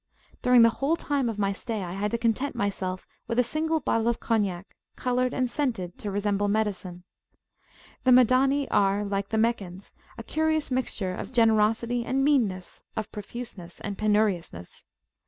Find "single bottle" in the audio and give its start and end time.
3.43-4.07